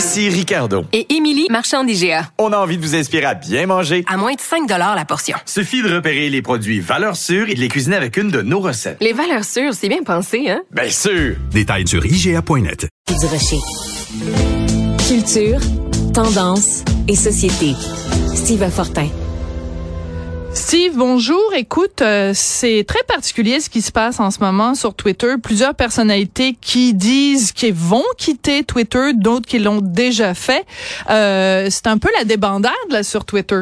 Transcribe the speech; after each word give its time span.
Ici 0.00 0.30
Ricardo. 0.30 0.86
Et 0.94 1.14
Émilie, 1.14 1.46
marchand 1.50 1.84
d'IGA. 1.84 2.30
On 2.38 2.54
a 2.54 2.56
envie 2.56 2.78
de 2.78 2.82
vous 2.82 2.94
inspirer 2.96 3.26
à 3.26 3.34
bien 3.34 3.66
manger. 3.66 4.02
À 4.08 4.16
moins 4.16 4.32
de 4.32 4.40
5 4.40 4.66
la 4.66 5.04
portion. 5.04 5.36
Suffit 5.44 5.82
de 5.82 5.94
repérer 5.94 6.30
les 6.30 6.40
produits 6.40 6.80
valeurs 6.80 7.16
sûres 7.16 7.50
et 7.50 7.54
de 7.54 7.60
les 7.60 7.68
cuisiner 7.68 7.96
avec 7.96 8.16
une 8.16 8.30
de 8.30 8.40
nos 8.40 8.60
recettes. 8.60 8.96
Les 9.02 9.12
valeurs 9.12 9.44
sûres, 9.44 9.74
c'est 9.74 9.90
bien 9.90 10.02
pensé, 10.02 10.48
hein? 10.48 10.62
Bien 10.70 10.88
sûr! 10.88 11.36
Détails 11.52 11.86
sur 11.86 12.06
IGA.net. 12.06 12.88
Du 13.08 13.26
rocher. 13.26 13.58
Culture, 15.06 15.60
tendance 16.14 16.82
et 17.06 17.14
société. 17.14 17.74
Steve 18.34 18.70
Fortin. 18.70 19.06
Steve, 20.52 20.94
bonjour. 20.96 21.52
Écoute, 21.56 22.02
euh, 22.02 22.32
c'est 22.34 22.82
très 22.82 23.04
particulier 23.06 23.60
ce 23.60 23.70
qui 23.70 23.80
se 23.82 23.92
passe 23.92 24.18
en 24.18 24.32
ce 24.32 24.40
moment 24.40 24.74
sur 24.74 24.94
Twitter. 24.94 25.34
Plusieurs 25.40 25.76
personnalités 25.76 26.54
qui 26.60 26.92
disent 26.92 27.52
qu'ils 27.52 27.72
vont 27.72 28.02
quitter 28.18 28.64
Twitter, 28.64 29.12
d'autres 29.14 29.46
qui 29.46 29.60
l'ont 29.60 29.80
déjà 29.80 30.34
fait. 30.34 30.64
Euh, 31.08 31.66
c'est 31.70 31.86
un 31.86 31.98
peu 31.98 32.08
la 32.18 32.24
débandade 32.24 32.72
là 32.90 33.04
sur 33.04 33.24
Twitter. 33.24 33.60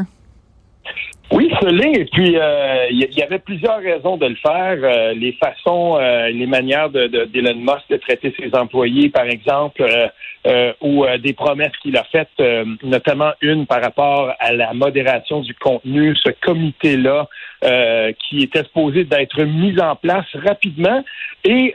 Oui, 1.30 1.52
ce 1.60 1.66
l'est. 1.66 1.92
Et 1.92 2.04
puis, 2.06 2.38
euh, 2.38 2.86
il 2.90 3.06
y, 3.14 3.22
avait 3.22 3.38
plusieurs 3.38 3.80
raisons 3.80 4.16
de 4.16 4.24
le 4.24 4.36
faire. 4.36 5.14
Les 5.14 5.32
façons, 5.32 5.98
les 5.98 6.46
manières 6.46 6.88
de, 6.88 7.06
de, 7.06 7.26
d'Elon 7.26 7.56
Musk 7.56 7.84
de 7.90 7.96
traiter 7.98 8.34
ses 8.40 8.54
employés, 8.54 9.10
par 9.10 9.26
exemple, 9.26 9.84
ou 10.80 11.04
des 11.22 11.34
promesses 11.34 11.76
qu'il 11.82 11.96
a 11.96 12.04
faites, 12.04 12.42
notamment 12.82 13.32
une 13.42 13.66
par 13.66 13.82
rapport 13.82 14.32
à 14.38 14.52
la 14.52 14.72
modération 14.72 15.40
du 15.40 15.54
contenu, 15.54 16.16
ce 16.16 16.30
comité-là 16.42 17.28
qui 18.28 18.42
était 18.42 18.64
supposé 18.64 19.04
d'être 19.04 19.42
mis 19.42 19.78
en 19.80 19.94
place 19.96 20.26
rapidement 20.34 21.04
et 21.44 21.74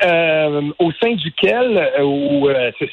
au 0.80 0.92
sein 0.94 1.14
duquel 1.14 1.92
où, 2.02 2.50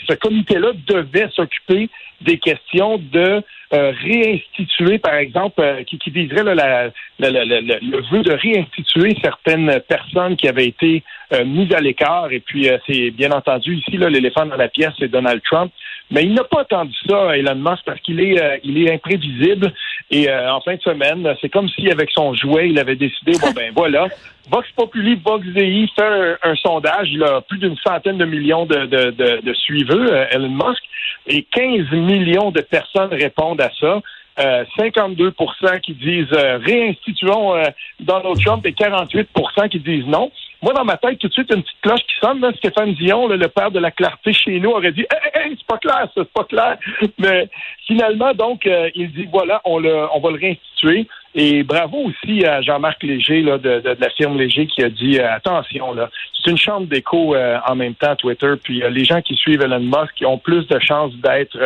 ce 0.08 0.14
comité-là 0.14 0.72
devait 0.86 1.28
s'occuper 1.34 1.88
des 2.20 2.38
questions 2.38 2.98
de 2.98 3.42
euh, 3.72 3.92
réinstituer, 4.02 4.98
par 4.98 5.14
exemple, 5.14 5.60
euh, 5.60 5.84
qui, 5.84 5.96
qui 5.98 6.10
viserait 6.10 6.42
la, 6.56 6.90
le 7.20 8.10
vœu 8.10 8.22
de 8.22 8.32
réinstituer 8.32 9.16
certaines 9.22 9.80
personnes 9.88 10.36
qui 10.36 10.48
avaient 10.48 10.66
été 10.66 11.04
euh, 11.32 11.44
mises 11.44 11.72
à 11.72 11.80
l'écart. 11.80 12.32
Et 12.32 12.40
puis, 12.40 12.68
c'est 12.88 13.12
bien 13.12 13.30
entendu 13.30 13.76
ici, 13.76 13.92
l'éléphant 13.96 14.44
dans 14.44 14.56
la 14.56 14.66
pièce, 14.66 14.92
c'est 14.98 15.08
Donald 15.08 15.40
Trump. 15.48 15.69
Mais 16.10 16.24
il 16.24 16.34
n'a 16.34 16.44
pas 16.44 16.62
attendu 16.62 16.92
ça, 17.08 17.36
Elon 17.36 17.54
Musk, 17.54 17.84
parce 17.84 18.00
qu'il 18.00 18.20
est, 18.20 18.60
il 18.64 18.82
est 18.82 18.92
imprévisible. 18.94 19.72
Et 20.10 20.28
en 20.32 20.60
fin 20.60 20.74
de 20.74 20.80
semaine, 20.80 21.36
c'est 21.40 21.48
comme 21.48 21.68
si 21.68 21.88
avec 21.90 22.10
son 22.10 22.34
jouet, 22.34 22.68
il 22.70 22.78
avait 22.80 22.96
décidé, 22.96 23.32
bon 23.40 23.52
ben 23.54 23.72
voilà, 23.76 24.08
Vox 24.50 24.68
Populi, 24.74 25.14
Vox 25.24 25.46
Dei 25.46 25.88
fait 25.94 26.36
un, 26.42 26.56
sondage. 26.56 27.10
Il 27.12 27.22
a 27.22 27.40
plus 27.42 27.58
d'une 27.58 27.76
centaine 27.76 28.18
de 28.18 28.24
millions 28.24 28.66
de, 28.66 28.86
de, 28.86 29.10
de, 29.10 29.40
de 29.40 29.54
suiveux, 29.54 30.26
Elon 30.32 30.48
Musk, 30.48 30.82
et 31.28 31.42
15 31.44 31.92
millions 31.92 32.50
de 32.50 32.60
personnes 32.60 33.10
répondent 33.12 33.60
à 33.60 33.70
ça. 33.80 34.00
52% 34.38 35.32
euh, 35.64 35.78
qui 35.78 35.94
disent 35.94 36.32
euh, 36.32 36.58
réinstituons 36.58 37.54
euh, 37.54 37.64
Donald 38.00 38.38
Trump 38.42 38.64
et 38.66 38.72
48% 38.72 39.68
qui 39.68 39.80
disent 39.80 40.06
non. 40.06 40.30
Moi, 40.62 40.74
dans 40.74 40.84
ma 40.84 40.96
tête, 40.96 41.18
tout 41.18 41.28
de 41.28 41.32
suite, 41.32 41.52
une 41.54 41.62
petite 41.62 41.80
cloche 41.80 42.00
qui 42.00 42.18
sonne. 42.20 42.44
Stéphane 42.56 42.92
Dion, 42.94 43.28
le 43.28 43.48
père 43.48 43.70
de 43.70 43.78
la 43.78 43.90
clarté 43.90 44.32
chez 44.32 44.60
nous, 44.60 44.70
aurait 44.70 44.92
dit 44.92 45.06
c'est 45.34 45.66
pas 45.66 45.78
clair, 45.78 46.02
ça, 46.02 46.10
c'est 46.16 46.32
pas 46.32 46.44
clair. 46.44 46.76
Mais 47.18 47.48
finalement, 47.86 48.32
donc, 48.34 48.68
il 48.94 49.10
dit 49.12 49.26
voilà, 49.30 49.60
on, 49.64 49.78
le, 49.78 50.06
on 50.12 50.20
va 50.20 50.30
le 50.30 50.38
réinstituer. 50.38 51.06
Et 51.34 51.62
bravo 51.62 51.98
aussi 52.08 52.44
à 52.44 52.60
Jean-Marc 52.60 53.02
Léger 53.04 53.42
là, 53.42 53.56
de, 53.56 53.80
de, 53.80 53.96
la 53.98 54.10
firme 54.10 54.36
Léger 54.36 54.66
qui 54.66 54.82
a 54.82 54.90
dit 54.90 55.18
attention, 55.20 55.94
là, 55.94 56.10
c'est 56.34 56.50
une 56.50 56.58
chambre 56.58 56.86
d'écho 56.88 57.36
en 57.36 57.74
même 57.76 57.94
temps 57.94 58.16
Twitter. 58.16 58.54
Puis 58.62 58.82
les 58.90 59.04
gens 59.04 59.22
qui 59.22 59.34
suivent 59.36 59.62
Elon 59.62 59.80
Musk 59.80 60.14
qui 60.16 60.26
ont 60.26 60.38
plus 60.38 60.66
de 60.66 60.78
chances 60.80 61.14
d'être 61.14 61.58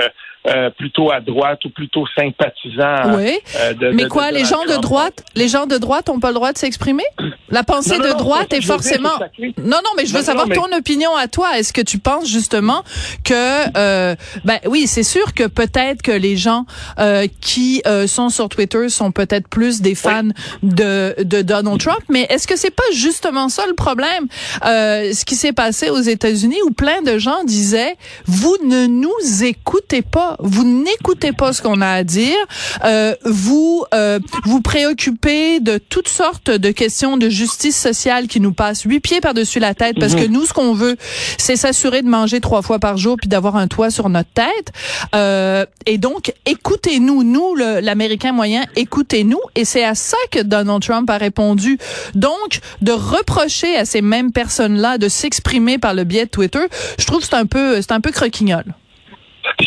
euh, 0.46 0.68
plutôt 0.68 1.10
à 1.10 1.20
droite 1.20 1.64
ou 1.64 1.70
plutôt 1.70 2.04
sympathisant. 2.14 3.16
Oui. 3.16 3.38
Euh, 3.60 3.92
mais 3.94 4.08
quoi, 4.08 4.30
les 4.30 4.44
gens 4.44 4.62
de 4.66 4.78
droite, 4.78 5.24
les 5.34 5.48
gens 5.48 5.64
de 5.64 5.78
droite 5.78 6.10
ont 6.10 6.20
pas 6.20 6.28
le 6.28 6.34
droit 6.34 6.52
de 6.52 6.58
s'exprimer? 6.58 7.04
La 7.48 7.62
pensée 7.62 7.96
de 7.98 8.12
droite 8.18 8.52
est 8.52 8.60
forcément. 8.60 9.18
non, 9.56 9.78
non, 9.82 9.90
mais 9.96 10.04
je 10.04 10.12
veux 10.12 10.20
savoir 10.22 10.46
ton 10.50 10.70
opinion 10.76 11.16
à 11.16 11.28
toi. 11.28 11.58
Est-ce 11.58 11.72
que 11.72 11.80
tu 11.80 11.96
penses 11.96 12.28
justement 12.28 12.82
que, 13.24 13.32
euh, 13.78 14.14
ben 14.44 14.58
oui, 14.66 14.86
c'est 14.86 15.02
sûr 15.02 15.32
que 15.32 15.44
peut-être 15.44 16.02
que 16.02 16.12
les 16.12 16.36
gens 16.36 16.66
euh, 16.98 17.26
qui 17.40 17.82
sont 18.06 18.28
sur 18.28 18.50
Twitter 18.50 18.90
sont 18.90 19.12
peut-être 19.12 19.48
plus 19.48 19.80
des 19.80 19.94
fans 19.94 20.28
de, 20.62 21.14
de 21.22 21.40
Donald 21.40 21.80
Trump, 21.80 22.02
mais 22.10 22.26
est-ce 22.28 22.46
que 22.46 22.56
c'est 22.56 22.74
pas 22.74 22.82
justement 22.92 23.48
ça 23.48 23.66
le 23.66 23.74
problème? 23.74 24.26
Ce 24.62 25.24
qui 25.24 25.36
s'est 25.36 25.54
passé 25.54 25.88
aux 25.88 26.02
États-Unis 26.02 26.58
où 26.66 26.70
plein 26.70 27.00
de 27.00 27.16
gens 27.16 27.44
disaient, 27.44 27.96
vous 28.26 28.56
ne 28.62 28.86
nous 28.86 29.42
écoutez 29.42 30.02
pas 30.02 30.33
vous 30.38 30.64
n'écoutez 30.64 31.32
pas 31.32 31.52
ce 31.52 31.62
qu'on 31.62 31.80
a 31.80 31.88
à 31.88 32.04
dire, 32.04 32.36
euh, 32.84 33.14
vous 33.24 33.84
euh, 33.94 34.18
vous 34.44 34.60
préoccupez 34.60 35.60
de 35.60 35.78
toutes 35.78 36.08
sortes 36.08 36.50
de 36.50 36.70
questions 36.70 37.16
de 37.16 37.28
justice 37.28 37.76
sociale 37.76 38.26
qui 38.26 38.40
nous 38.40 38.52
passent 38.52 38.82
huit 38.82 39.00
pieds 39.00 39.20
par-dessus 39.20 39.58
la 39.58 39.74
tête 39.74 39.98
parce 39.98 40.14
que 40.14 40.24
mhm. 40.24 40.32
nous, 40.32 40.46
ce 40.46 40.52
qu'on 40.52 40.74
veut, 40.74 40.96
c'est 41.38 41.56
s'assurer 41.56 42.02
de 42.02 42.08
manger 42.08 42.40
trois 42.40 42.62
fois 42.62 42.78
par 42.78 42.96
jour 42.96 43.16
puis 43.16 43.28
d'avoir 43.28 43.56
un 43.56 43.68
toit 43.68 43.90
sur 43.90 44.08
notre 44.08 44.30
tête. 44.30 44.72
Euh, 45.14 45.66
et 45.86 45.98
donc, 45.98 46.32
écoutez-nous, 46.46 47.22
nous, 47.22 47.54
l'Américain 47.54 48.32
moyen, 48.32 48.64
écoutez-nous. 48.76 49.40
Et 49.54 49.64
c'est 49.64 49.84
à 49.84 49.94
ça 49.94 50.16
que 50.30 50.40
Donald 50.40 50.82
Trump 50.82 51.08
a 51.10 51.18
répondu. 51.18 51.78
Donc, 52.14 52.60
de 52.80 52.92
reprocher 52.92 53.76
à 53.76 53.84
ces 53.84 54.02
mêmes 54.02 54.32
personnes-là 54.32 54.98
de 54.98 55.08
s'exprimer 55.08 55.78
par 55.78 55.94
le 55.94 56.04
biais 56.04 56.24
de 56.24 56.30
Twitter, 56.30 56.64
je 56.98 57.06
trouve 57.06 57.20
que 57.20 57.26
c'est 57.26 57.34
un 57.34 57.46
peu, 57.46 57.80
c'est 57.80 57.92
un 57.92 58.00
peu 58.00 58.10
croquignol 58.10 58.64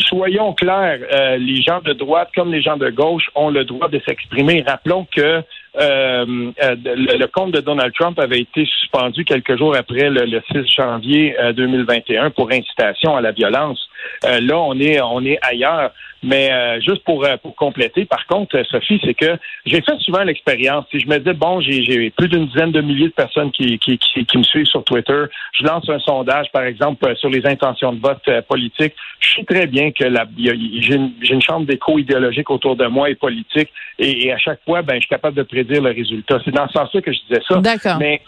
soyons 0.08 0.52
clairs, 0.54 1.00
euh, 1.12 1.36
les 1.36 1.62
gens 1.62 1.80
de 1.80 1.92
droite 1.92 2.30
comme 2.34 2.52
les 2.52 2.62
gens 2.62 2.76
de 2.76 2.90
gauche 2.90 3.30
ont 3.34 3.50
le 3.50 3.64
droit 3.64 3.88
de 3.88 4.00
s'exprimer. 4.06 4.64
Rappelons 4.66 5.06
que 5.14 5.20
euh, 5.20 5.42
euh, 5.76 6.76
le, 6.84 7.26
compte 7.26 7.52
de 7.52 7.60
Donald 7.60 7.92
Trump 7.94 8.18
avait 8.18 8.40
été 8.40 8.66
suspendu 8.66 9.24
quelques 9.24 9.56
jours 9.56 9.76
après 9.76 10.10
le, 10.10 10.24
le 10.24 10.42
6 10.52 10.66
janvier 10.76 11.36
2021 11.54 12.30
pour 12.30 12.50
incitation 12.50 13.16
à 13.16 13.20
la 13.20 13.32
violence. 13.32 13.88
là, 14.24 14.58
on 14.58 14.78
est 14.78 15.00
on 15.00 15.24
est 15.24 15.38
ailleurs. 15.42 15.92
Mais 16.22 16.50
euh, 16.50 16.80
juste 16.80 17.04
pour, 17.04 17.24
euh, 17.24 17.36
pour 17.36 17.54
compléter, 17.54 18.04
par 18.04 18.26
contre, 18.26 18.56
euh, 18.56 18.64
Sophie, 18.64 19.00
c'est 19.04 19.14
que 19.14 19.38
j'ai 19.64 19.80
fait 19.80 19.96
souvent 20.00 20.24
l'expérience. 20.24 20.84
Si 20.90 20.98
je 20.98 21.06
me 21.06 21.18
dis, 21.18 21.32
bon, 21.32 21.60
j'ai 21.60 22.10
plus 22.10 22.28
d'une 22.28 22.46
dizaine 22.46 22.72
de 22.72 22.80
milliers 22.80 23.08
de 23.08 23.12
personnes 23.12 23.52
qui, 23.52 23.78
qui, 23.78 23.98
qui, 23.98 24.38
me 24.38 24.42
suivent 24.42 24.66
sur 24.66 24.82
Twitter, 24.82 25.24
je 25.52 25.64
lance 25.64 25.88
un 25.88 26.00
sondage, 26.00 26.50
par 26.52 26.62
exemple, 26.62 27.14
sur 27.16 27.30
les 27.30 27.46
intentions 27.46 27.92
de 27.92 28.00
vote 28.00 28.28
politique. 28.48 28.94
Je 29.20 29.36
sais 29.36 29.44
très 29.44 29.66
bien 29.66 29.92
que 29.92 30.04
j'ai 30.36 30.94
une, 30.94 31.12
une, 31.22 31.42
chambre 31.42 31.66
d'écho 31.66 31.98
idéologique 31.98 32.50
autour 32.50 32.74
de 32.74 32.86
moi 32.86 33.10
et 33.10 33.14
politique, 33.14 33.70
et, 33.98 34.32
à 34.32 34.38
chaque 34.38 34.60
fois, 34.64 34.82
ben, 34.82 34.94
je 34.94 35.00
suis 35.00 35.08
capable 35.08 35.36
de 35.36 35.42
prédire 35.42 35.82
le 35.82 35.90
résultat. 35.90 36.38
C'est 36.44 36.54
dans 36.54 36.66
ce 36.68 36.74
sens-là 36.74 37.00
que 37.00 37.12
je 37.12 37.18
disais 37.28 37.42
ça. 37.48 37.60
D'accord. 37.60 37.98
Mais 37.98 38.20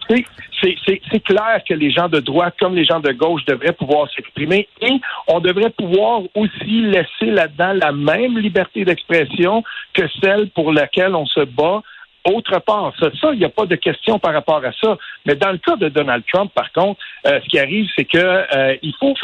c'est 0.60 1.20
clair 1.24 1.62
que 1.68 1.74
les 1.74 1.90
gens 1.90 2.08
de 2.08 2.20
droite 2.20 2.54
comme 2.58 2.74
les 2.74 2.84
gens 2.84 3.00
de 3.00 3.12
gauche 3.12 3.44
devraient 3.46 3.72
pouvoir 3.72 4.08
s'exprimer 4.14 4.68
et 4.80 4.92
on 5.28 5.40
devrait 5.40 5.70
pouvoir 5.70 6.22
aussi 6.34 6.82
laisser 6.82 7.26
là-dedans 7.26 7.79
la 7.80 7.92
même 7.92 8.38
liberté 8.38 8.84
d'expression 8.84 9.62
que 9.94 10.02
celle 10.22 10.50
pour 10.50 10.72
laquelle 10.72 11.14
on 11.14 11.26
se 11.26 11.40
bat 11.40 11.82
autre 12.24 12.58
part. 12.60 12.92
Ça, 13.00 13.32
il 13.32 13.38
n'y 13.38 13.44
a 13.44 13.48
pas 13.48 13.66
de 13.66 13.76
question 13.76 14.18
par 14.18 14.34
rapport 14.34 14.62
à 14.64 14.72
ça. 14.72 14.98
Mais 15.26 15.34
dans 15.36 15.52
le 15.52 15.58
cas 15.58 15.76
de 15.76 15.88
Donald 15.88 16.22
Trump, 16.32 16.52
par 16.54 16.70
contre, 16.72 17.00
euh, 17.26 17.40
ce 17.42 17.48
qui 17.48 17.58
arrive, 17.58 17.88
c'est 17.96 18.04
que 18.04 18.18
euh, 18.18 18.76
il 18.82 18.94
faut. 18.98 19.14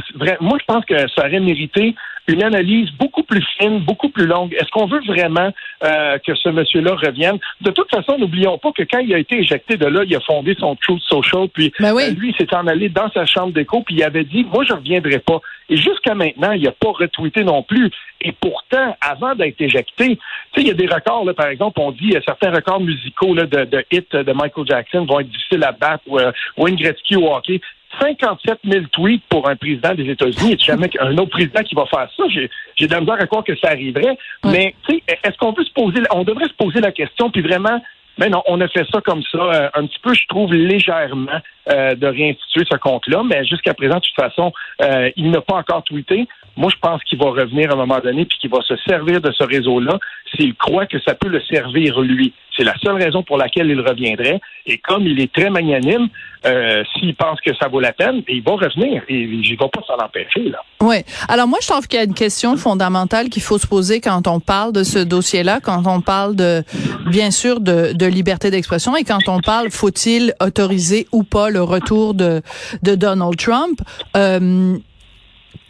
Moi, 0.41 0.59
je 0.59 0.65
pense 0.67 0.85
que 0.87 0.97
ça 1.09 1.27
aurait 1.27 1.41
mérité 1.41 1.95
une 2.29 2.43
analyse 2.43 2.91
beaucoup 2.93 3.23
plus 3.23 3.45
fine, 3.59 3.81
beaucoup 3.81 4.09
plus 4.09 4.27
longue. 4.27 4.55
Est-ce 4.55 4.71
qu'on 4.71 4.87
veut 4.87 5.01
vraiment 5.07 5.53
euh, 5.85 6.19
que 6.19 6.35
ce 6.35 6.49
monsieur-là 6.49 6.95
revienne? 6.95 7.39
De 7.61 7.71
toute 7.71 7.91
façon, 7.91 8.19
n'oublions 8.19 8.59
pas 8.59 8.73
que 8.73 8.83
quand 8.83 8.99
il 8.99 9.15
a 9.15 9.19
été 9.19 9.39
éjecté 9.39 9.77
de 9.77 9.87
là, 9.87 10.03
il 10.05 10.15
a 10.17 10.21
fondé 10.21 10.57
son 10.59 10.77
Truth 10.77 11.03
Social, 11.03 11.49
puis 11.53 11.73
ben 11.79 11.95
oui. 11.95 12.15
lui, 12.15 12.31
il 12.31 12.37
s'est 12.37 12.55
en 12.55 12.67
allé 12.67 12.89
dans 12.89 13.11
sa 13.11 13.27
chambre 13.27 13.53
d'écho, 13.53 13.83
puis 13.83 13.97
il 13.97 14.03
avait 14.03 14.25
dit, 14.25 14.45
moi, 14.45 14.65
je 14.65 14.73
reviendrai 14.73 15.19
pas. 15.19 15.41
Et 15.69 15.77
jusqu'à 15.77 16.15
maintenant, 16.15 16.53
il 16.53 16.63
n'a 16.63 16.73
pas 16.73 16.91
retweeté 16.91 17.45
non 17.45 17.63
plus. 17.63 17.91
Et 18.21 18.33
pourtant, 18.33 18.97
avant 19.01 19.35
d'être 19.35 19.61
éjecté, 19.61 20.17
tu 20.17 20.17
sais, 20.55 20.61
il 20.63 20.69
y 20.69 20.71
a 20.71 20.75
des 20.75 20.87
records, 20.87 21.25
là, 21.25 21.35
par 21.35 21.49
exemple, 21.49 21.81
on 21.81 21.93
dit, 21.93 22.15
certains 22.25 22.51
records 22.51 22.81
musicaux 22.81 23.35
là, 23.35 23.45
de, 23.45 23.65
de 23.65 23.85
hits 23.91 24.07
de 24.13 24.33
Michael 24.33 24.67
Jackson 24.67 25.05
vont 25.05 25.21
être 25.21 25.29
difficiles 25.29 25.65
à 25.65 25.73
battre, 25.73 26.03
ou 26.07 26.19
euh, 26.19 26.33
Wayne 26.57 26.77
Gretzky 26.77 27.17
au 27.17 27.33
hockey. 27.33 27.61
57 28.01 28.59
000 28.65 28.85
tweets 28.93 29.23
pour 29.29 29.49
un 29.49 29.57
président 29.57 29.95
des 29.95 30.11
États-Unis. 30.11 30.55
A 30.55 30.57
jamais 30.57 30.91
un 31.01 31.17
autre 31.19 31.31
président 31.31 31.63
qui 31.63 31.75
va 31.75 31.87
faire 31.87 32.09
ça. 32.17 32.25
J'ai, 32.29 32.51
j'ai 32.77 32.87
de 32.87 32.93
la 32.93 33.01
misère 33.01 33.21
à 33.21 33.27
croire 33.27 33.45
que 33.45 33.57
ça 33.57 33.69
arriverait. 33.69 34.17
Mais, 34.45 34.75
tu 34.87 34.97
sais, 34.97 35.03
est-ce 35.25 35.37
qu'on 35.39 35.53
peut 35.53 35.65
se 35.65 35.73
poser, 35.73 36.01
on 36.13 36.25
devrait 36.25 36.49
se 36.49 36.55
poser 36.55 36.81
la 36.81 36.93
question, 36.93 37.31
puis 37.31 37.43
vraiment 37.43 37.81
mais 38.19 38.31
non, 38.31 38.43
on 38.47 38.61
a 38.61 38.69
fait 38.69 38.87
ça 38.91 39.01
comme 39.03 39.23
ça, 39.31 39.39
euh, 39.39 39.69
un 39.75 39.87
petit 39.87 39.99
peu, 40.03 40.15
je 40.15 40.27
trouve, 40.29 40.53
légèrement 40.53 41.39
euh, 41.71 41.95
de 41.95 42.07
réinstituer 42.07 42.65
ce 42.71 42.77
compte-là, 42.77 43.23
mais 43.23 43.45
jusqu'à 43.45 43.75
présent, 43.75 43.97
de 43.97 44.01
toute 44.01 44.15
façon, 44.15 44.53
euh, 44.83 45.11
il 45.17 45.31
n'a 45.31 45.41
pas 45.41 45.57
encore 45.57 45.83
tweeté. 45.85 46.27
Moi, 46.57 46.71
je 46.75 46.79
pense 46.81 47.03
qu'il 47.05 47.19
va 47.19 47.27
revenir 47.27 47.71
à 47.71 47.75
un 47.75 47.77
moment 47.77 47.99
donné, 47.99 48.25
puis 48.25 48.39
qu'il 48.39 48.51
va 48.51 48.63
se 48.63 48.75
servir 48.89 49.21
de 49.21 49.31
ce 49.33 49.45
réseau-là 49.45 49.99
s'il 50.35 50.55
croit 50.55 50.87
que 50.87 50.99
ça 51.01 51.15
peut 51.15 51.29
le 51.29 51.43
servir 51.43 52.01
lui. 52.01 52.33
C'est 52.57 52.65
la 52.65 52.75
seule 52.79 53.03
raison 53.03 53.23
pour 53.23 53.37
laquelle 53.37 53.69
il 53.69 53.81
reviendrait. 53.81 54.41
Et 54.67 54.79
comme 54.79 55.07
il 55.07 55.21
est 55.21 55.33
très 55.33 55.51
magnanime, 55.51 56.09
euh, 56.47 56.83
s'il 56.95 57.15
pense 57.15 57.41
que 57.41 57.55
ça 57.55 57.69
vaut 57.69 57.81
la 57.81 57.93
peine, 57.93 58.23
il 58.29 58.43
va 58.43 58.53
revenir. 58.53 59.03
Il 59.09 59.41
ne 59.41 59.59
va 59.59 59.69
pas 59.69 59.83
s'en 59.87 60.03
empêcher. 60.03 60.49
Là. 60.49 60.59
Oui. 60.81 60.97
Alors 61.29 61.49
moi, 61.49 61.59
je 61.61 61.69
trouve 61.69 61.87
qu'il 61.87 61.99
y 61.99 62.03
a 62.03 62.05
une 62.05 62.15
question 62.15 62.57
fondamentale 62.57 63.29
qu'il 63.29 63.43
faut 63.43 63.59
se 63.59 63.67
poser 63.67 64.01
quand 64.01 64.27
on 64.27 64.41
parle 64.41 64.73
de 64.73 64.85
ce 64.85 64.99
dossier-là, 64.99 65.61
quand 65.61 65.83
on 65.87 66.01
parle 66.01 66.37
de, 66.37 66.63
bien 67.11 67.31
sûr, 67.31 67.61
de, 67.61 68.07
liberté 68.07 68.51
d'expression 68.51 68.97
et 68.97 69.05
quand 69.05 69.29
on 69.29 69.41
parle, 69.41 69.71
faut-il 69.71 70.35
autoriser 70.41 71.07
ou 71.13 71.25
pas 71.25 71.51
le 71.51 71.63
retour 71.63 72.15
de, 72.15 72.41
de 72.83 72.95
Donald 72.95 73.37
Trump? 73.37 73.81
Euh, 74.17 74.77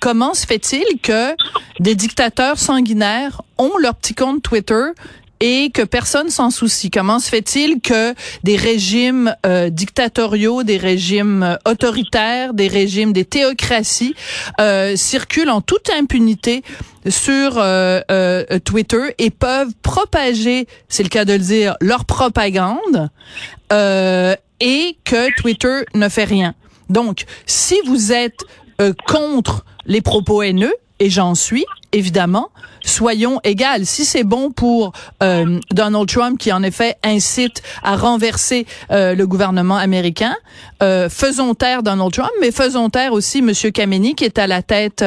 comment 0.01 0.35
se 0.35 0.47
fait-il 0.47 1.01
que 1.03 1.35
des 1.81 1.95
dictateurs 1.95 2.59
sanguinaires 2.59 3.41
ont 3.59 3.73
leur 3.81 3.95
petit 3.95 4.15
compte 4.15 4.43
Twitter 4.43 4.93
et 5.41 5.71
que 5.71 5.83
personne 5.83 6.31
s'en 6.31 6.51
soucie. 6.51 6.91
Comment 6.91 7.19
se 7.19 7.29
fait-il 7.29 7.81
que 7.81 8.15
des 8.43 8.57
régimes 8.57 9.35
euh, 9.45 9.71
dictatoriaux, 9.71 10.63
des 10.63 10.77
régimes 10.77 11.43
euh, 11.43 11.57
autoritaires, 11.71 12.55
des 12.55 12.69
régimes, 12.69 13.13
des 13.13 13.25
théocraties 13.25 14.15
euh, 14.61 14.97
circulent 14.97 15.51
en 15.51 15.61
toute 15.61 15.91
impunité 15.91 16.63
sur 17.09 17.63
Twitter 18.65 19.15
et 19.19 19.31
peuvent 19.31 19.73
propager, 19.81 20.67
c'est 20.89 21.05
le 21.05 21.09
cas 21.09 21.25
de 21.25 21.35
le 21.35 21.39
dire, 21.39 21.77
leur 21.81 22.05
propagande 22.05 23.11
et 23.71 24.97
que 25.05 25.41
Twitter 25.41 25.83
ne 25.95 26.09
fait 26.09 26.25
rien. 26.25 26.55
Donc, 26.91 27.27
si 27.47 27.77
vous 27.87 28.11
êtes 28.11 28.41
contre 29.07 29.65
les 29.85 30.01
propos 30.01 30.43
haineux, 30.43 30.75
et 30.99 31.11
j'en 31.11 31.35
suis, 31.35 31.65
évidemment, 31.97 32.51
soyons 32.85 33.41
égales. 33.43 33.87
Si 33.87 34.05
c'est 34.05 34.23
bon 34.23 34.51
pour 34.51 34.93
euh, 35.23 35.59
Donald 35.73 36.07
Trump, 36.07 36.39
qui 36.39 36.53
en 36.53 36.63
effet 36.63 36.97
incite 37.03 37.63
à 37.83 37.97
renverser 37.97 38.67
euh, 38.91 39.15
le 39.15 39.27
gouvernement 39.27 39.77
américain, 39.77 40.37
euh, 40.83 41.09
faisons 41.09 41.55
taire 41.55 41.83
Donald 41.83 42.13
Trump, 42.13 42.31
mais 42.41 42.53
faisons 42.53 42.91
taire 42.91 43.15
aussi 43.15 43.41
Monsieur 43.41 43.71
Khamenei, 43.71 44.15
qui 44.15 44.25
est 44.25 44.39
à 44.39 44.47
la 44.47 44.63
tête 44.63 45.03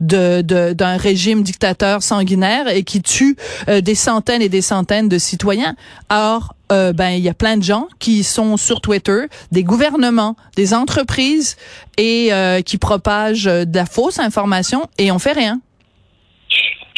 de 0.00 0.42
d'un 0.72 0.96
régime 0.96 1.42
dictateur 1.42 2.02
sanguinaire 2.02 2.68
et 2.68 2.82
qui 2.82 3.00
tue 3.00 3.36
des 3.68 3.94
centaines 3.94 4.42
et 4.42 4.48
des 4.48 4.60
centaines 4.60 5.08
de 5.08 5.18
citoyens. 5.18 5.76
Or, 6.10 6.54
ben 6.68 7.10
il 7.10 7.20
y 7.20 7.28
a 7.28 7.34
plein 7.34 7.56
de 7.56 7.62
gens 7.62 7.88
qui 7.98 8.24
sont 8.24 8.56
sur 8.56 8.80
Twitter, 8.80 9.26
des 9.52 9.62
gouvernements, 9.62 10.36
des 10.56 10.74
entreprises 10.74 11.56
et 11.96 12.30
qui 12.66 12.78
propagent 12.78 13.44
de 13.44 13.76
la 13.76 13.86
fausse 13.86 14.18
information 14.18 14.88
et 14.98 15.12
on 15.12 15.18
fait 15.18 15.32
rien. 15.32 15.60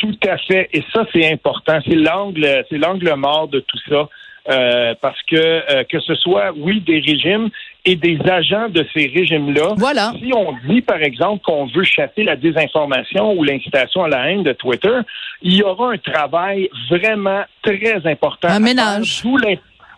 Tout 0.07 0.29
à 0.29 0.39
fait. 0.39 0.69
Et 0.73 0.83
ça, 0.93 1.05
c'est 1.13 1.31
important. 1.33 1.79
C'est 1.87 1.95
l'angle, 1.95 2.65
c'est 2.69 2.79
l'angle 2.79 3.13
mort 3.17 3.49
de 3.49 3.61
tout 3.61 3.79
ça. 3.89 4.09
Euh, 4.49 4.95
parce 5.01 5.21
que 5.25 5.35
euh, 5.37 5.83
que 5.91 5.99
ce 5.99 6.15
soit, 6.15 6.53
oui, 6.57 6.81
des 6.81 7.01
régimes 7.01 7.49
et 7.85 7.97
des 7.97 8.17
agents 8.31 8.69
de 8.69 8.87
ces 8.95 9.09
régimes-là. 9.09 9.75
Voilà. 9.77 10.13
Si 10.21 10.31
on 10.33 10.55
dit, 10.69 10.83
par 10.83 11.03
exemple, 11.03 11.43
qu'on 11.43 11.67
veut 11.67 11.83
chasser 11.83 12.23
la 12.23 12.37
désinformation 12.37 13.33
ou 13.33 13.43
l'incitation 13.43 14.05
à 14.05 14.09
la 14.09 14.31
haine 14.31 14.45
de 14.45 14.53
Twitter, 14.53 14.99
il 15.43 15.57
y 15.57 15.63
aura 15.65 15.95
un 15.95 15.99
travail 15.99 16.69
vraiment 16.89 17.43
très 17.63 18.01
important. 18.07 18.49
Un 18.49 18.61
ménage. 18.61 19.25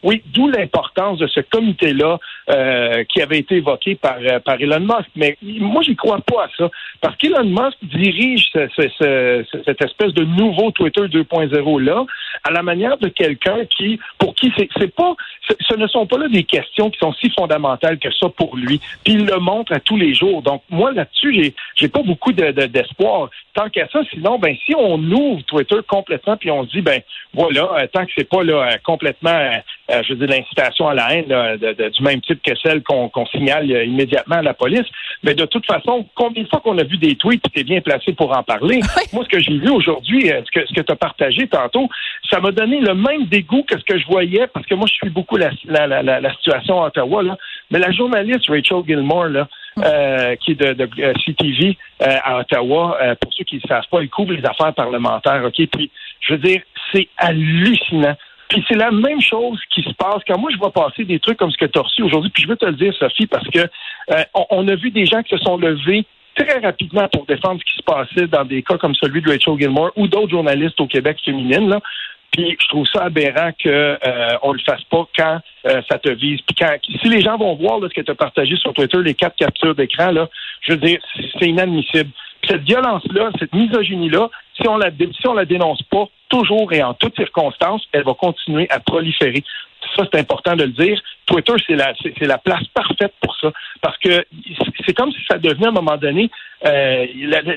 Oui, 0.02 0.22
d'où 0.26 0.48
l'importance 0.48 1.18
de 1.18 1.26
ce 1.26 1.40
comité-là 1.40 2.18
euh, 2.50 3.04
qui 3.04 3.20
avait 3.20 3.38
été 3.38 3.56
évoqué 3.56 3.94
par, 3.94 4.16
euh, 4.20 4.38
par 4.40 4.60
Elon 4.60 4.80
Musk. 4.80 5.10
Mais 5.16 5.36
moi, 5.42 5.82
j'y 5.82 5.96
crois 5.96 6.20
pas 6.20 6.44
à 6.44 6.48
ça. 6.56 6.70
Parce 7.00 7.16
qu'Elon 7.16 7.44
Musk 7.44 7.76
dirige 7.82 8.50
cette 8.52 9.82
espèce 9.82 10.14
de 10.14 10.24
nouveau 10.24 10.70
Twitter 10.70 11.02
2.0-là 11.02 12.04
à 12.44 12.50
la 12.50 12.62
manière 12.62 12.96
de 12.98 13.08
quelqu'un 13.08 13.64
qui, 13.76 13.98
pour 14.18 14.34
qui 14.34 14.52
c'est 14.56 14.94
pas, 14.94 15.14
ce 15.60 15.74
ne 15.76 15.86
sont 15.86 16.06
pas 16.06 16.18
là 16.18 16.28
des 16.28 16.44
questions 16.44 16.90
qui 16.90 16.98
sont 16.98 17.12
si 17.14 17.30
fondamentales 17.30 17.98
que 17.98 18.10
ça 18.12 18.28
pour 18.28 18.56
lui. 18.56 18.80
Puis 19.04 19.14
il 19.14 19.26
le 19.26 19.38
montre 19.38 19.72
à 19.72 19.80
tous 19.80 19.96
les 19.96 20.14
jours. 20.14 20.42
Donc, 20.42 20.62
moi, 20.70 20.92
là-dessus, 20.92 21.34
j'ai, 21.34 21.54
j'ai 21.74 21.88
pas 21.88 22.02
beaucoup 22.02 22.32
d'espoir. 22.32 23.30
tant 23.54 23.68
qu'à 23.68 23.88
ça, 23.88 24.00
sinon, 24.10 24.38
ben, 24.38 24.56
si 24.64 24.74
on 24.76 24.98
ouvre 25.10 25.42
Twitter 25.42 25.78
complètement 25.86 26.36
puis 26.36 26.50
on 26.50 26.64
se 26.64 26.70
dit, 26.70 26.82
ben, 26.82 27.00
voilà, 27.34 27.68
euh, 27.78 27.86
tant 27.92 28.04
que 28.04 28.12
c'est 28.16 28.28
pas 28.28 28.42
là 28.42 28.78
complètement 28.84 29.50
euh, 29.90 30.02
je 30.02 30.12
veux 30.12 30.26
dire, 30.26 30.36
l'incitation 30.36 30.86
à 30.88 30.94
la 30.94 31.14
haine 31.14 31.56
du 31.56 32.02
même 32.02 32.20
type 32.20 32.42
que 32.42 32.54
celle 32.62 32.82
qu'on 32.82 33.26
signale 33.32 33.70
euh, 33.72 33.84
immédiatement 33.84 34.36
à 34.36 34.42
la 34.42 34.52
police. 34.52 34.84
Mais 35.22 35.34
de 35.34 35.46
toute 35.46 35.64
façon, 35.64 36.06
combien 36.14 36.42
de 36.42 36.48
fois 36.48 36.60
qu'on 36.60 36.76
a 36.76 36.84
vu 36.84 36.98
des 36.98 37.16
tweets, 37.16 37.42
tu 37.54 37.60
es 37.60 37.64
bien 37.64 37.80
placé 37.80 38.12
pour 38.12 38.36
en 38.36 38.42
parler. 38.42 38.80
Moi, 39.14 39.24
ce 39.24 39.28
que 39.30 39.40
j'ai 39.40 39.56
vu 39.56 39.70
aujourd'hui, 39.70 40.30
euh, 40.30 40.42
ce 40.44 40.50
que, 40.60 40.66
ce 40.66 40.74
que 40.74 40.82
tu 40.82 40.92
as 40.92 40.96
partagé 40.96 41.48
tantôt, 41.48 41.88
ça 42.30 42.38
m'a 42.38 42.50
donné 42.50 42.80
le 42.80 42.94
même 42.94 43.24
dégoût 43.26 43.62
que 43.62 43.78
ce 43.78 43.84
que 43.84 43.98
je 43.98 44.06
voyais, 44.06 44.46
parce 44.48 44.66
que 44.66 44.74
moi, 44.74 44.86
je 44.86 44.92
suis 44.92 45.08
beaucoup 45.08 45.38
la, 45.38 45.50
la, 45.64 45.86
la, 45.86 46.20
la 46.20 46.32
situation 46.34 46.82
à 46.82 46.88
Ottawa, 46.88 47.22
là. 47.22 47.38
mais 47.70 47.78
la 47.78 47.90
journaliste 47.90 48.46
Rachel 48.48 48.82
Gilmore, 48.86 49.28
là, 49.28 49.48
mm. 49.76 50.36
qui 50.36 50.52
est 50.52 50.54
de, 50.54 50.72
de 50.74 50.88
CTV 51.24 51.78
à 52.00 52.40
Ottawa. 52.40 52.98
pour 53.20 53.32
ceux 53.32 53.44
qui 53.44 53.56
ne 53.56 53.68
savent 53.68 53.88
pas, 53.90 54.00
elle 54.00 54.10
couvre 54.10 54.32
les 54.32 54.44
affaires 54.44 54.74
parlementaires. 54.74 55.42
Ok, 55.46 55.66
puis 55.72 55.90
je 56.20 56.34
veux 56.34 56.38
dire, 56.38 56.60
c'est 56.92 57.08
hallucinant. 57.16 58.16
Puis 58.48 58.64
c'est 58.68 58.76
la 58.76 58.90
même 58.90 59.20
chose 59.20 59.60
qui 59.70 59.82
se 59.82 59.92
passe 59.92 60.22
quand 60.26 60.38
moi 60.38 60.50
je 60.52 60.58
vois 60.58 60.72
passer 60.72 61.04
des 61.04 61.18
trucs 61.18 61.38
comme 61.38 61.50
ce 61.50 61.58
que 61.58 61.66
tu 61.66 61.78
as 61.78 61.82
reçu 61.82 62.02
aujourd'hui. 62.02 62.30
Puis 62.30 62.44
je 62.44 62.48
veux 62.48 62.56
te 62.56 62.64
le 62.64 62.72
dire, 62.72 62.94
Sophie, 62.94 63.26
parce 63.26 63.46
que 63.48 63.58
euh, 63.58 64.24
on, 64.50 64.66
a 64.68 64.74
vu 64.74 64.90
des 64.90 65.06
gens 65.06 65.22
qui 65.22 65.36
se 65.36 65.44
sont 65.44 65.58
levés 65.58 66.04
très 66.34 66.58
rapidement 66.60 67.08
pour 67.08 67.26
défendre 67.26 67.60
ce 67.60 67.72
qui 67.72 67.78
se 67.78 67.82
passait 67.82 68.26
dans 68.26 68.44
des 68.44 68.62
cas 68.62 68.78
comme 68.78 68.94
celui 68.94 69.20
de 69.20 69.30
Rachel 69.30 69.58
Gilmore 69.58 69.90
ou 69.96 70.08
d'autres 70.08 70.30
journalistes 70.30 70.80
au 70.80 70.86
Québec 70.86 71.18
féminines. 71.24 71.68
Là. 71.68 71.80
Puis 72.30 72.56
je 72.60 72.68
trouve 72.68 72.86
ça 72.86 73.04
aberrant 73.04 73.50
qu'on 73.62 73.70
euh, 73.70 74.36
on 74.42 74.52
le 74.52 74.60
fasse 74.60 74.82
pas 74.84 75.06
quand 75.16 75.40
euh, 75.66 75.82
ça 75.90 75.98
te 75.98 76.10
vise. 76.10 76.40
Puis 76.42 76.54
quand 76.58 76.74
si 77.02 77.08
les 77.08 77.20
gens 77.20 77.36
vont 77.36 77.54
voir 77.56 77.80
là, 77.80 77.88
ce 77.88 77.94
que 77.94 78.00
tu 78.00 78.10
as 78.10 78.14
partagé 78.14 78.56
sur 78.56 78.72
Twitter, 78.72 78.98
les 79.02 79.14
quatre 79.14 79.36
captures 79.36 79.74
d'écran, 79.74 80.10
là, 80.10 80.28
je 80.62 80.72
veux 80.72 80.78
dire, 80.78 81.00
c'est 81.38 81.48
inadmissible. 81.48 82.10
cette 82.46 82.62
violence-là, 82.62 83.30
cette 83.38 83.54
misogynie-là, 83.54 84.30
si 84.60 84.68
on 84.68 84.76
la 84.76 84.90
si 84.90 85.26
on 85.26 85.34
la 85.34 85.44
dénonce 85.44 85.82
pas, 85.84 86.06
toujours 86.28 86.72
et 86.72 86.82
en 86.82 86.94
toutes 86.94 87.16
circonstances, 87.16 87.82
elle 87.92 88.04
va 88.04 88.14
continuer 88.14 88.66
à 88.70 88.80
proliférer. 88.80 89.42
Ça, 89.96 90.04
c'est 90.10 90.18
important 90.18 90.56
de 90.56 90.64
le 90.64 90.70
dire. 90.70 91.00
Twitter, 91.26 91.54
c'est 91.66 91.76
la, 91.76 91.94
c'est, 92.02 92.26
la 92.26 92.38
place 92.38 92.64
parfaite 92.74 93.12
pour 93.20 93.34
ça. 93.36 93.52
Parce 93.80 93.96
que 93.98 94.24
c'est 94.86 94.92
comme 94.92 95.12
si 95.12 95.20
ça 95.30 95.38
devenait 95.38 95.66
à 95.66 95.70
un 95.70 95.72
moment 95.72 95.96
donné, 95.96 96.30
euh, 96.66 97.06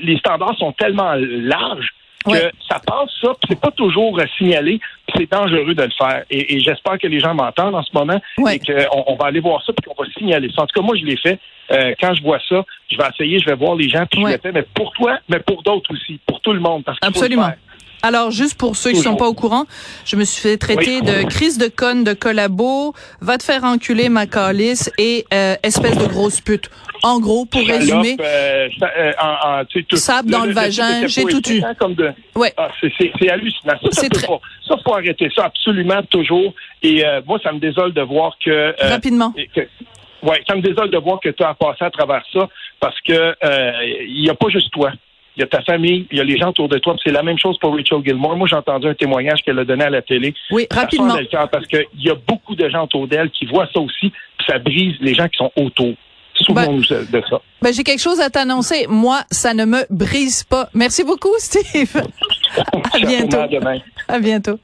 les 0.02 0.16
standards 0.18 0.56
sont 0.56 0.72
tellement 0.72 1.14
larges 1.16 1.92
que 2.24 2.50
ça 2.68 2.80
passe 2.86 3.10
ça, 3.20 3.30
puis 3.30 3.48
c'est 3.48 3.60
pas 3.60 3.70
toujours 3.72 4.18
signalé, 4.38 4.80
c'est 5.14 5.30
dangereux 5.30 5.74
de 5.74 5.82
le 5.82 5.90
faire. 5.90 6.24
Et, 6.30 6.60
j'espère 6.60 6.98
que 6.98 7.06
les 7.06 7.20
gens 7.20 7.34
m'entendent 7.34 7.74
en 7.74 7.82
ce 7.82 7.92
moment 7.92 8.20
et 8.48 8.58
qu'on 8.58 9.04
on 9.06 9.16
va 9.16 9.26
aller 9.26 9.40
voir 9.40 9.62
ça 9.64 9.72
puis 9.72 9.90
qu'on 9.90 10.00
va 10.00 10.08
signaler 10.10 10.48
ça. 10.54 10.62
En 10.62 10.66
tout 10.66 10.80
cas, 10.80 10.86
moi, 10.86 10.96
je 10.96 11.04
l'ai 11.04 11.16
fait. 11.16 11.38
Euh, 11.72 11.94
quand 12.00 12.14
je 12.14 12.22
vois 12.22 12.38
ça, 12.48 12.64
je 12.90 12.96
vais 12.96 13.04
essayer, 13.08 13.38
je 13.38 13.46
vais 13.46 13.56
voir 13.56 13.74
les 13.74 13.88
gens, 13.88 14.04
puis 14.10 14.22
je 14.22 14.32
le 14.32 14.38
fais, 14.38 14.52
mais 14.52 14.66
pour 14.74 14.92
toi, 14.92 15.18
mais 15.28 15.40
pour 15.40 15.62
d'autres 15.62 15.92
aussi, 15.92 16.20
pour 16.26 16.40
tout 16.40 16.52
le 16.52 16.60
monde. 16.60 16.84
Parce 16.84 16.98
Absolument. 17.02 17.50
Alors, 18.02 18.32
juste 18.32 18.58
pour 18.58 18.74
ceux 18.74 18.90
qui 18.90 18.96
sont 18.96 19.14
pas 19.14 19.28
au 19.28 19.34
courant, 19.34 19.64
je 20.04 20.16
me 20.16 20.24
suis 20.24 20.42
fait 20.42 20.56
traiter 20.56 21.00
de 21.00 21.22
crise 21.28 21.56
de 21.56 21.68
conne, 21.68 22.02
de 22.02 22.14
collabo, 22.14 22.94
va 23.20 23.38
te 23.38 23.44
faire 23.44 23.62
enculer 23.62 24.08
ma 24.08 24.26
calice 24.26 24.90
et 24.98 25.24
euh, 25.32 25.54
espèce 25.62 25.96
de 25.96 26.06
grosse 26.06 26.40
pute. 26.40 26.68
En 27.04 27.20
gros, 27.20 27.46
pour 27.46 27.64
résumer, 27.64 28.16
euh, 28.20 28.68
euh, 28.82 29.12
en, 29.20 29.96
sable 29.96 30.30
dans 30.30 30.44
le, 30.44 30.52
vagin, 30.52 31.06
j'ai 31.06 31.24
tout 31.24 31.48
eu. 31.48 31.60
De, 31.60 32.12
ouais. 32.36 32.52
Ah, 32.56 32.70
c'est 32.80 33.30
hallucinant. 33.30 33.74
Ça, 33.82 33.90
ça, 33.92 34.08
très... 34.08 34.26
ça, 34.26 34.76
faut 34.84 34.94
arrêter 34.94 35.28
ça 35.34 35.44
absolument 35.44 36.02
toujours. 36.10 36.54
Et 36.82 37.04
moi, 37.26 37.38
ça 37.42 37.52
me 37.52 37.60
désole 37.60 37.92
de 37.92 38.02
voir 38.02 38.36
que... 38.44 38.74
Rapidement. 38.88 39.32
Oui, 40.22 40.36
ça 40.48 40.54
me 40.54 40.62
désole 40.62 40.90
de 40.90 40.98
voir 40.98 41.20
que 41.20 41.30
tu 41.30 41.42
as 41.42 41.54
passé 41.54 41.84
à 41.84 41.90
travers 41.90 42.22
ça 42.32 42.48
parce 42.80 43.00
que 43.00 43.34
il 44.06 44.22
n'y 44.22 44.30
a 44.30 44.34
pas 44.34 44.48
juste 44.48 44.70
toi 44.70 44.92
il 45.36 45.40
y 45.40 45.42
a 45.42 45.46
ta 45.46 45.62
famille, 45.62 46.06
il 46.10 46.18
y 46.18 46.20
a 46.20 46.24
les 46.24 46.36
gens 46.36 46.50
autour 46.50 46.68
de 46.68 46.78
toi. 46.78 46.94
C'est 47.02 47.10
la 47.10 47.22
même 47.22 47.38
chose 47.38 47.58
pour 47.58 47.74
Rachel 47.74 48.02
Gilmore. 48.04 48.36
Moi, 48.36 48.46
j'ai 48.48 48.56
entendu 48.56 48.86
un 48.86 48.94
témoignage 48.94 49.40
qu'elle 49.42 49.58
a 49.58 49.64
donné 49.64 49.84
à 49.84 49.90
la 49.90 50.02
télé. 50.02 50.34
Oui, 50.50 50.66
rapidement. 50.70 51.16
parce 51.50 51.66
qu'il 51.66 51.86
y 51.98 52.10
a 52.10 52.14
beaucoup 52.14 52.54
de 52.54 52.68
gens 52.68 52.84
autour 52.84 53.08
d'elle 53.08 53.30
qui 53.30 53.46
voient 53.46 53.68
ça 53.72 53.80
aussi, 53.80 54.10
puis 54.10 54.46
ça 54.46 54.58
brise 54.58 54.94
les 55.00 55.14
gens 55.14 55.28
qui 55.28 55.38
sont 55.38 55.50
autour. 55.56 55.94
Souvent 56.34 56.66
ben, 56.66 56.78
de 56.78 57.22
ça. 57.28 57.40
Ben, 57.60 57.72
j'ai 57.72 57.84
quelque 57.84 58.00
chose 58.00 58.18
à 58.18 58.30
t'annoncer. 58.30 58.86
Moi, 58.88 59.20
ça 59.30 59.52
ne 59.52 59.64
me 59.64 59.84
brise 59.90 60.44
pas. 60.44 60.68
Merci 60.74 61.04
beaucoup, 61.04 61.32
Steve. 61.38 61.94
à 62.56 62.98
bientôt. 62.98 63.38
À 64.08 64.18
bientôt. 64.18 64.58